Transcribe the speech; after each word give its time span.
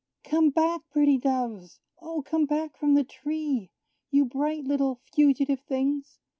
Come 0.23 0.49
back, 0.49 0.81
pretty 0.89 1.19
Doves! 1.19 1.79
O, 2.01 2.23
come 2.23 2.47
back 2.47 2.75
from 2.75 2.95
the 2.95 3.03
tree. 3.03 3.69
You 4.09 4.25
bright 4.25 4.63
little 4.63 4.95
fugitive 5.13 5.59
things! 5.59 6.17